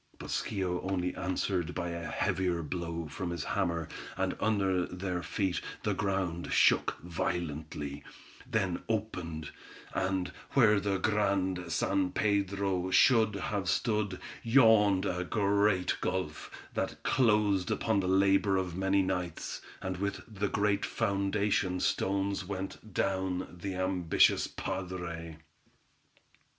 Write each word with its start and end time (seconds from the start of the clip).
But 0.17 0.29
Schio 0.31 0.79
only 0.89 1.15
answered 1.15 1.75
by 1.75 1.89
a 1.89 2.07
heavier 2.09 2.63
blow 2.63 3.07
from 3.07 3.29
his 3.29 3.43
hammer, 3.43 3.87
and 4.17 4.35
under 4.39 4.87
their 4.87 5.21
feet 5.21 5.61
the 5.83 5.93
ground 5.93 6.51
shook 6.51 6.97
violently, 7.03 8.03
then 8.49 8.81
opened, 8.89 9.51
and, 9.93 10.29
where 10.53 10.79
the 10.79 10.97
Grand 10.97 11.71
San 11.71 12.11
Pedro 12.13 12.89
should 12.89 13.35
have 13.35 13.69
stood, 13.69 14.19
yawned 14.41 15.05
a 15.05 15.23
great 15.23 15.95
gulf, 16.01 16.49
that 16.73 17.03
closed 17.03 17.69
upon 17.69 17.99
the 17.99 18.07
labor 18.07 18.57
of 18.57 18.75
many 18.75 19.03
nights; 19.03 19.61
and 19.83 19.97
with 19.97 20.21
the 20.27 20.49
great 20.49 20.83
foundation 20.83 21.79
stones 21.79 22.43
went 22.43 22.91
down 22.91 23.55
the 23.61 23.75
ambitious 23.75 24.47
padre. 24.47 25.37